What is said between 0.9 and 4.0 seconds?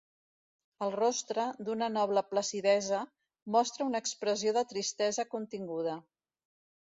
rostre, d'una noble placidesa, mostra